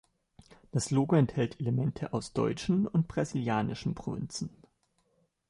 [0.71, 4.49] Das Logo enthält Elemente aus deutschen und brasilianischen Provinzen.